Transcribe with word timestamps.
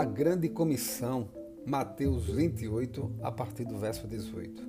A 0.00 0.04
grande 0.06 0.48
comissão, 0.48 1.28
Mateus 1.66 2.24
28, 2.24 3.16
a 3.22 3.30
partir 3.30 3.66
do 3.66 3.76
verso 3.76 4.08
18. 4.08 4.66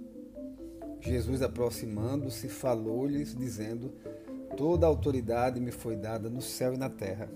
Jesus, 0.99 1.41
aproximando-se, 1.41 2.49
falou-lhes, 2.49 3.33
dizendo: 3.33 3.93
Toda 4.57 4.85
a 4.85 4.89
autoridade 4.89 5.57
me 5.61 5.71
foi 5.71 5.95
dada 5.95 6.29
no 6.29 6.41
céu 6.41 6.73
e 6.73 6.77
na 6.77 6.89
terra. 6.89 7.29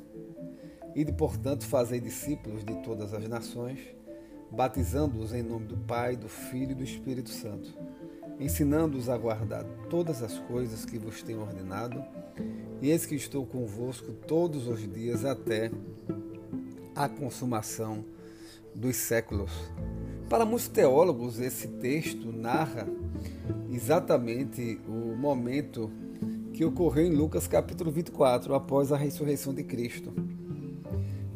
Ide, 0.94 1.14
portanto, 1.14 1.66
fazei 1.66 2.02
discípulos 2.02 2.66
de 2.66 2.76
todas 2.84 3.14
as 3.14 3.30
nações, 3.30 3.80
batizando-os 4.52 5.34
em 5.34 5.42
nome 5.42 5.68
do 5.68 5.78
Pai, 5.78 6.18
do 6.18 6.28
Filho 6.28 6.74
e 6.74 6.76
do 6.76 6.84
Espírito 6.84 7.30
Santo, 7.30 7.74
ensinando-os 8.42 9.08
a 9.08 9.18
guardar 9.18 9.64
todas 9.90 10.22
as 10.22 10.38
coisas 10.38 10.84
que 10.84 11.00
vos 11.00 11.24
tenho 11.24 11.40
ordenado, 11.40 12.04
e 12.82 12.90
eis 12.92 13.06
que 13.06 13.16
estou 13.16 13.46
convosco 13.46 14.12
todos 14.12 14.68
os 14.68 14.82
dias 14.82 15.24
até 15.24 15.72
a 16.96 17.10
consumação 17.10 18.06
dos 18.74 18.96
séculos. 18.96 19.52
Para 20.30 20.46
muitos 20.46 20.68
teólogos, 20.68 21.40
esse 21.40 21.68
texto 21.68 22.32
narra 22.32 22.88
exatamente 23.72 24.80
o 24.88 25.16
momento 25.16 25.92
que 26.54 26.64
ocorreu 26.64 27.06
em 27.06 27.16
Lucas 27.16 27.48
capítulo 27.48 27.92
24, 27.92 28.56
após 28.56 28.92
a 28.92 28.98
ressurreição 28.98 29.54
de 29.54 29.64
Cristo. 29.64 30.14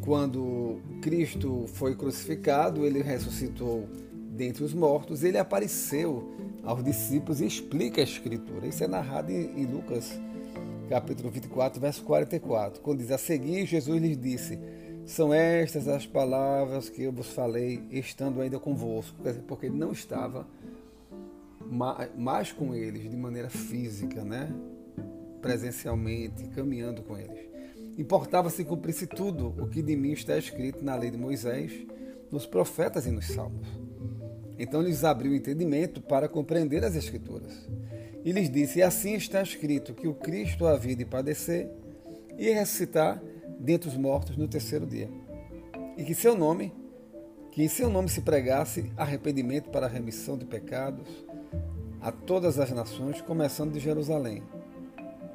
Quando 0.01 0.79
Cristo 1.01 1.65
foi 1.67 1.93
crucificado, 1.93 2.85
ele 2.85 3.01
ressuscitou 3.01 3.87
dentre 4.31 4.63
os 4.63 4.73
mortos, 4.73 5.23
ele 5.23 5.37
apareceu 5.37 6.33
aos 6.63 6.83
discípulos 6.83 7.41
e 7.41 7.45
explica 7.45 7.99
a 7.99 8.03
Escritura. 8.03 8.65
Isso 8.65 8.83
é 8.83 8.87
narrado 8.87 9.31
em 9.31 9.65
Lucas 9.65 10.17
capítulo 10.89 11.29
24, 11.29 11.79
verso 11.79 12.03
44, 12.03 12.81
quando 12.81 12.99
diz: 12.99 13.11
A 13.11 13.17
seguir, 13.17 13.65
Jesus 13.65 14.01
lhes 14.01 14.17
disse: 14.17 14.57
São 15.09 15.33
estas 15.33 15.87
as 15.87 16.05
palavras 16.05 16.87
que 16.87 17.01
eu 17.01 17.11
vos 17.11 17.29
falei, 17.29 17.81
estando 17.89 18.39
ainda 18.39 18.59
convosco. 18.59 19.17
Porque 19.47 19.65
ele 19.65 19.75
não 19.75 19.91
estava 19.91 20.45
mais 22.15 22.51
com 22.51 22.75
eles 22.75 23.09
de 23.09 23.17
maneira 23.17 23.49
física, 23.49 24.23
né? 24.23 24.53
presencialmente, 25.41 26.47
caminhando 26.49 27.01
com 27.01 27.17
eles. 27.17 27.39
Importava-se 27.97 28.63
cumprisse 28.63 29.07
tudo 29.07 29.47
o 29.57 29.67
que 29.67 29.81
de 29.81 29.95
mim 29.95 30.11
está 30.11 30.37
escrito 30.37 30.85
na 30.85 30.95
lei 30.95 31.09
de 31.09 31.17
Moisés, 31.17 31.71
nos 32.31 32.45
profetas 32.45 33.07
e 33.07 33.11
nos 33.11 33.25
salmos. 33.25 33.67
Então 34.59 34.79
lhes 34.79 35.03
abriu 35.03 35.31
o 35.31 35.35
entendimento 35.35 36.01
para 36.01 36.29
compreender 36.29 36.85
as 36.85 36.95
Escrituras. 36.95 37.67
E 38.23 38.31
lhes 38.31 38.47
disse: 38.47 38.77
E 38.77 38.83
assim 38.83 39.15
está 39.15 39.41
escrito 39.41 39.95
que 39.95 40.07
o 40.07 40.13
Cristo 40.13 40.67
havia 40.67 40.95
de 40.95 41.03
padecer 41.03 41.67
e 42.37 42.51
ressuscitar 42.51 43.19
dentre 43.59 43.89
os 43.89 43.97
mortos 43.97 44.37
no 44.37 44.47
terceiro 44.47 44.85
dia. 44.85 45.09
E 45.97 46.03
que 46.03 46.15
seu 46.15 46.35
nome, 46.35 46.73
que 47.51 47.61
em 47.61 47.67
seu 47.67 47.89
nome 47.89 48.07
se 48.09 48.21
pregasse 48.21 48.91
arrependimento 48.95 49.69
para 49.69 49.85
a 49.85 49.89
remissão 49.89 50.37
de 50.37 50.45
pecados 50.45 51.07
a 52.01 52.11
todas 52.11 52.57
as 52.57 52.71
nações, 52.71 53.21
começando 53.21 53.73
de 53.73 53.79
Jerusalém. 53.79 54.41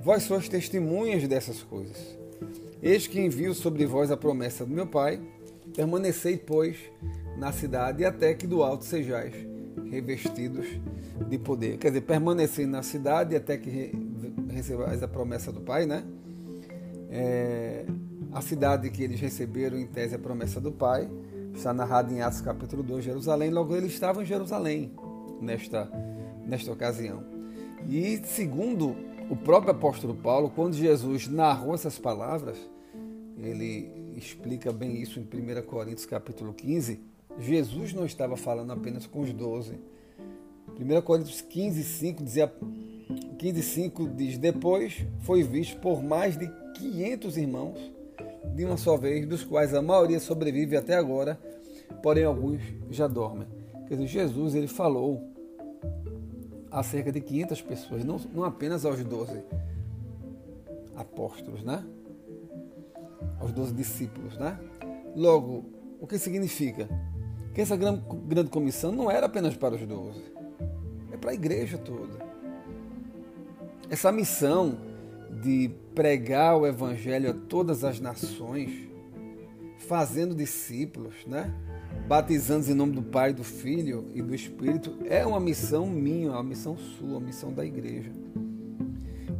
Vós 0.01 0.23
sois 0.23 0.49
testemunhas 0.49 1.29
dessas 1.29 1.63
coisas. 1.63 2.19
Eis 2.83 3.07
que 3.07 3.21
envio 3.21 3.55
sobre 3.55 3.87
vós 3.87 4.11
a 4.11 4.17
promessa 4.17 4.65
do 4.65 4.75
meu 4.75 4.87
Pai. 4.87 5.21
Permanecei, 5.75 6.37
pois, 6.37 6.77
na 7.37 7.53
cidade 7.53 8.05
até 8.05 8.35
que 8.35 8.47
do 8.47 8.63
alto 8.63 8.85
sejais 8.85 9.35
revestidos 9.91 10.67
de 11.29 11.39
poder. 11.39 11.79
Quer 11.79 11.89
dizer, 11.89 12.03
permanecei 12.03 12.67
na 12.67 12.83
cidade 12.83 13.37
até 13.37 13.57
que 13.57 13.93
recebais 14.49 15.03
a 15.03 15.09
promessa 15.09 15.53
do 15.53 15.61
Pai, 15.61 15.87
né? 15.87 16.05
É, 17.11 17.85
a 18.35 18.41
cidade 18.41 18.91
que 18.91 19.01
eles 19.05 19.21
receberam, 19.21 19.79
em 19.79 19.87
tese, 19.87 20.17
a 20.17 20.19
promessa 20.19 20.61
do 20.61 20.73
Pai, 20.73 21.09
está 21.55 21.73
narrado 21.73 22.13
em 22.13 22.21
Atos 22.21 22.41
capítulo 22.41 22.83
2, 22.83 23.05
Jerusalém. 23.05 23.49
Logo, 23.49 23.77
eles 23.77 23.93
estavam 23.93 24.25
em 24.25 24.27
Jerusalém 24.27 24.93
nesta, 25.41 25.89
nesta 26.45 26.73
ocasião. 26.73 27.23
E 27.89 28.21
segundo 28.25 28.97
o 29.31 29.37
próprio 29.37 29.71
apóstolo 29.71 30.17
Paulo, 30.17 30.51
quando 30.51 30.75
Jesus 30.75 31.29
narrou 31.29 31.75
essas 31.75 31.97
palavras, 31.97 32.59
ele 33.39 34.13
explica 34.17 34.73
bem 34.73 35.01
isso 35.01 35.21
em 35.21 35.23
1 35.23 35.63
Coríntios 35.63 36.05
capítulo 36.05 36.53
15. 36.53 37.01
Jesus 37.39 37.93
não 37.93 38.05
estava 38.05 38.37
falando 38.37 38.73
apenas 38.73 39.07
com 39.07 39.21
os 39.21 39.33
doze. 39.33 39.79
1 40.77 41.03
Coríntios 41.03 41.41
15, 41.41 41.85
5 41.85 42.25
dizia 42.25 42.53
15, 43.39 43.63
5 43.63 44.09
diz: 44.09 44.39
Depois 44.39 45.07
foi 45.21 45.45
visto 45.45 45.79
por 45.79 46.03
mais 46.03 46.37
de 46.37 46.51
500 46.75 47.37
irmãos 47.37 47.94
de 48.55 48.65
uma 48.65 48.77
só 48.77 48.97
vez, 48.97 49.27
dos 49.27 49.45
quais 49.45 49.75
a 49.75 49.83
maioria 49.83 50.21
sobrevive 50.21 50.77
até 50.77 50.95
agora, 50.95 51.39
porém 52.03 52.25
alguns 52.25 52.63
já 52.91 53.07
dormem. 53.07 53.47
Quer 53.87 53.95
dizer, 53.95 54.07
Jesus 54.07 54.55
ele 54.55 54.69
falou 54.69 55.23
a 56.71 56.83
cerca 56.83 57.13
de 57.13 57.21
500 57.21 57.63
pessoas, 57.63 58.05
não, 58.05 58.19
não 58.33 58.45
apenas 58.45 58.85
aos 58.85 59.03
12 59.03 59.43
apóstolos, 60.97 61.63
né? 61.63 61.85
Aos 63.41 63.53
12 63.53 63.73
discípulos, 63.73 64.37
né? 64.39 64.59
Logo, 65.15 65.65
o 66.01 66.07
que 66.07 66.19
significa? 66.19 66.89
Que 67.55 67.61
essa 67.61 67.77
grande, 67.77 68.03
grande 68.27 68.51
comissão 68.51 68.91
não 68.91 69.11
era 69.11 69.27
apenas 69.27 69.57
para 69.57 69.75
os 69.75 69.87
12, 69.87 70.21
é 71.13 71.17
para 71.17 71.31
a 71.31 71.35
igreja 71.35 71.79
toda. 71.79 72.25
Essa 73.89 74.11
missão 74.11 74.77
de 75.43 75.71
pregar 75.95 76.57
o 76.57 76.67
evangelho 76.67 77.31
a 77.31 77.35
todas 77.35 77.85
as 77.85 78.01
nações, 78.01 78.71
fazendo 79.79 80.35
discípulos, 80.35 81.15
né? 81.27 81.53
batizando 82.09 82.71
em 82.71 82.75
nome 82.75 82.93
do 82.93 83.03
Pai, 83.03 83.33
do 83.33 83.45
Filho 83.45 84.09
e 84.15 84.21
do 84.21 84.35
Espírito, 84.35 84.99
é 85.05 85.25
uma 85.25 85.41
missão 85.41 85.87
minha, 85.87 86.33
uma 86.33 86.43
missão 86.43 86.77
sua, 86.77 87.19
uma 87.19 87.21
missão 87.21 87.53
da 87.53 87.65
igreja. 87.65 88.11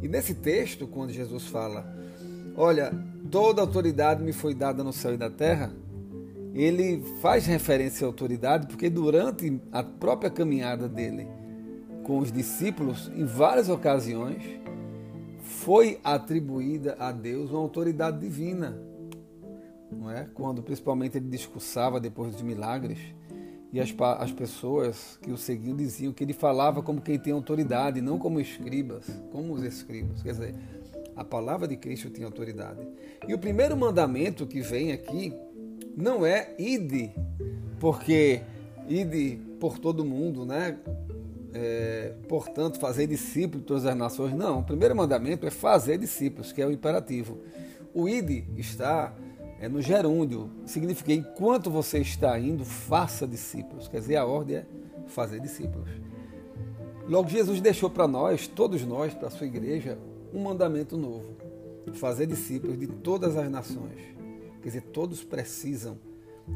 E 0.01 0.07
nesse 0.07 0.33
texto, 0.33 0.87
quando 0.87 1.11
Jesus 1.11 1.45
fala, 1.47 1.85
olha, 2.55 2.91
toda 3.29 3.61
autoridade 3.61 4.23
me 4.23 4.31
foi 4.31 4.53
dada 4.53 4.83
no 4.83 4.93
céu 4.93 5.13
e 5.13 5.17
na 5.17 5.29
terra, 5.29 5.71
ele 6.53 7.03
faz 7.21 7.45
referência 7.45 8.05
à 8.05 8.07
autoridade 8.07 8.67
porque 8.67 8.89
durante 8.89 9.59
a 9.71 9.83
própria 9.83 10.29
caminhada 10.29 10.87
dele 10.87 11.27
com 12.03 12.19
os 12.19 12.31
discípulos, 12.31 13.11
em 13.15 13.25
várias 13.25 13.67
ocasiões, 13.67 14.43
foi 15.55 15.99
atribuída 16.03 16.95
a 16.99 17.11
Deus 17.11 17.49
uma 17.49 17.59
autoridade 17.59 18.19
divina 18.19 18.77
não 19.91 20.11
é? 20.11 20.27
Quando 20.33 20.61
principalmente 20.61 21.17
ele 21.17 21.27
discursava 21.27 21.99
depois 21.99 22.33
dos 22.33 22.41
milagres 22.41 22.99
e 23.71 23.79
as, 23.79 23.93
as 24.19 24.31
pessoas 24.31 25.17
que 25.21 25.31
o 25.31 25.37
seguiam 25.37 25.75
diziam 25.75 26.13
que 26.13 26.23
ele 26.23 26.33
falava 26.33 26.81
como 26.81 27.01
quem 27.01 27.17
tem 27.19 27.33
autoridade, 27.33 28.01
não 28.01 28.17
como 28.17 28.39
escribas, 28.39 29.05
como 29.31 29.53
os 29.53 29.63
escribas. 29.63 30.21
Quer 30.21 30.31
dizer, 30.31 30.55
a 31.15 31.23
palavra 31.23 31.67
de 31.67 31.75
Cristo 31.75 32.09
tinha 32.09 32.27
autoridade. 32.27 32.87
E 33.27 33.33
o 33.33 33.39
primeiro 33.39 33.75
mandamento 33.75 34.45
que 34.45 34.61
vem 34.61 34.91
aqui 34.91 35.33
não 35.97 36.25
é 36.25 36.53
ide, 36.57 37.11
porque 37.79 38.41
ide 38.87 39.39
por 39.59 39.79
todo 39.79 40.05
mundo, 40.05 40.45
né? 40.45 40.77
É, 41.57 42.13
portanto, 42.27 42.77
fazer 42.77 43.07
discípulos 43.07 43.61
de 43.61 43.67
todas 43.67 43.85
as 43.85 43.95
nações. 43.95 44.33
Não, 44.33 44.59
o 44.59 44.63
primeiro 44.63 44.93
mandamento 44.93 45.47
é 45.47 45.49
fazer 45.49 45.97
discípulos, 45.97 46.51
que 46.51 46.61
é 46.61 46.67
o 46.67 46.71
imperativo. 46.71 47.39
O 47.93 48.09
ide 48.09 48.45
está 48.57 49.13
é 49.59 49.69
no 49.69 49.81
gerúndio. 49.81 50.49
Significa 50.65 51.13
enquanto 51.13 51.71
você 51.71 51.99
está 51.99 52.37
indo, 52.37 52.65
faça 52.65 53.25
discípulos. 53.25 53.87
Quer 53.87 54.01
dizer, 54.01 54.17
a 54.17 54.25
ordem 54.25 54.57
é 54.57 54.65
fazer 55.07 55.39
discípulos. 55.39 55.89
Logo, 57.07 57.29
Jesus 57.29 57.61
deixou 57.61 57.89
para 57.89 58.07
nós, 58.07 58.47
todos 58.47 58.83
nós, 58.83 59.13
para 59.13 59.29
a 59.29 59.31
sua 59.31 59.47
igreja, 59.47 59.97
um 60.33 60.43
mandamento 60.43 60.97
novo: 60.97 61.37
fazer 61.93 62.25
discípulos 62.25 62.77
de 62.77 62.87
todas 62.87 63.37
as 63.37 63.49
nações. 63.49 64.01
Quer 64.61 64.69
dizer, 64.69 64.81
todos 64.81 65.23
precisam 65.23 65.97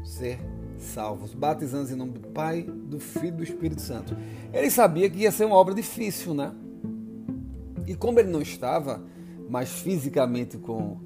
ser 0.04 0.38
salvos, 0.82 1.34
batizando 1.34 1.90
em 1.90 1.96
nome 1.96 2.12
do 2.12 2.28
Pai, 2.28 2.62
do 2.62 2.98
Filho 2.98 3.28
e 3.28 3.32
do 3.32 3.42
Espírito 3.42 3.80
Santo. 3.80 4.16
Ele 4.52 4.70
sabia 4.70 5.08
que 5.08 5.18
ia 5.18 5.32
ser 5.32 5.44
uma 5.44 5.56
obra 5.56 5.74
difícil, 5.74 6.34
né? 6.34 6.52
E 7.86 7.94
como 7.94 8.18
ele 8.18 8.30
não 8.30 8.40
estava 8.40 9.02
mais 9.48 9.70
fisicamente 9.70 10.56
com, 10.56 10.98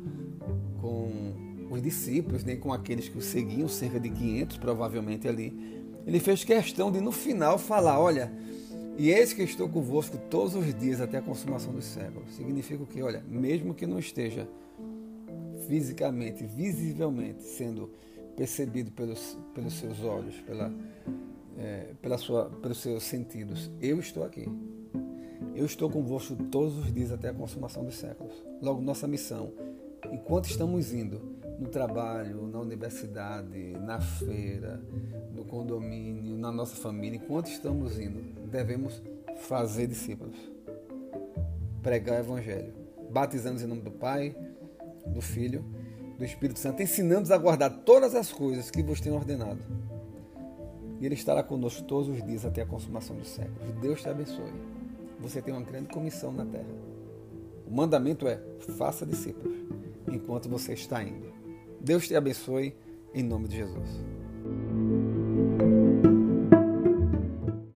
com 0.81 1.35
os 1.71 1.82
discípulos, 1.82 2.44
nem 2.44 2.59
com 2.59 2.73
aqueles 2.73 3.09
que 3.09 3.19
o 3.19 3.23
seguiam, 3.23 3.69
cerca 3.69 3.99
de 3.99 4.11
500 4.11 4.59
provavelmente 4.59 5.26
ali. 5.26 5.82
Ele 6.06 6.21
fez 6.21 6.44
questão 6.44 6.93
de 6.93 7.00
no 7.00 7.11
final 7.11 7.59
falar: 7.59 7.99
Olha, 7.99 8.32
e 8.97 9.11
eis 9.11 9.32
que 9.32 9.43
estou 9.43 9.69
convosco 9.69 10.17
todos 10.31 10.55
os 10.55 10.73
dias 10.75 11.00
até 11.00 11.19
a 11.19 11.23
consumação 11.23 11.73
dos 11.73 11.85
séculos. 11.85 12.35
Significa 12.35 12.82
o 12.82 12.87
que? 12.87 13.03
Olha, 13.03 13.25
mesmo 13.29 13.75
que 13.75 13.87
não 13.87 13.99
esteja 13.99 14.49
fisicamente, 15.67 16.44
visivelmente 16.44 17.43
sendo 17.43 17.91
percebido 18.36 18.90
pelos, 18.90 19.38
pelos 19.54 19.75
seus 19.75 20.02
olhos, 20.02 20.40
pela, 20.40 20.72
é, 21.58 21.94
pela 22.00 22.19
sua, 22.19 22.50
pelos 22.50 22.78
seus 22.78 23.04
sentidos, 23.04 23.70
eu 23.81 23.98
estou 23.98 24.25
aqui. 24.25 24.48
Eu 25.54 25.66
estou 25.66 25.88
convosco 25.88 26.34
todos 26.50 26.76
os 26.78 26.92
dias 26.92 27.12
até 27.12 27.28
a 27.28 27.34
consumação 27.34 27.84
dos 27.84 27.94
séculos. 27.94 28.34
Logo, 28.60 28.82
nossa 28.82 29.06
missão, 29.06 29.52
enquanto 30.10 30.46
estamos 30.46 30.92
indo, 30.92 31.20
no 31.58 31.69
trabalho, 31.69 32.46
na 32.48 32.58
universidade, 32.58 33.72
na 33.81 34.00
feira, 34.00 34.82
no 35.32 35.44
condomínio, 35.44 36.37
na 36.37 36.50
nossa 36.50 36.76
família, 36.76 37.16
enquanto 37.16 37.46
estamos 37.46 37.98
indo, 37.98 38.20
devemos 38.50 39.00
fazer 39.37 39.87
discípulos, 39.87 40.37
pregar 41.82 42.16
o 42.16 42.25
Evangelho, 42.25 42.72
batizando 43.10 43.62
em 43.62 43.66
nome 43.66 43.82
do 43.82 43.90
Pai, 43.90 44.34
do 45.06 45.20
Filho, 45.20 45.64
do 46.19 46.25
Espírito 46.25 46.58
Santo, 46.58 46.82
ensinando-os 46.82 47.31
a 47.31 47.38
guardar 47.38 47.70
todas 47.84 48.14
as 48.14 48.32
coisas 48.32 48.70
que 48.70 48.82
vos 48.82 49.00
tenho 49.00 49.14
ordenado. 49.14 49.61
E 51.00 51.06
Ele 51.06 51.14
estará 51.14 51.43
conosco 51.43 51.82
todos 51.82 52.08
os 52.08 52.25
dias 52.25 52.44
até 52.44 52.62
a 52.62 52.66
consumação 52.66 53.16
dos 53.16 53.28
séculos. 53.28 53.75
Deus 53.81 54.00
te 54.00 54.08
abençoe. 54.08 54.52
Você 55.20 55.43
tem 55.43 55.52
uma 55.52 55.62
grande 55.62 55.88
comissão 55.88 56.32
na 56.32 56.44
terra. 56.44 56.75
O 57.66 57.75
mandamento 57.75 58.28
é: 58.28 58.40
faça 58.76 59.05
discípulos 59.05 59.56
enquanto 60.11 60.49
você 60.49 60.72
está 60.72 61.02
indo. 61.02 61.32
Deus 61.81 62.06
te 62.06 62.14
abençoe 62.14 62.75
em 63.12 63.22
nome 63.22 63.49
de 63.49 63.56
Jesus. 63.56 63.88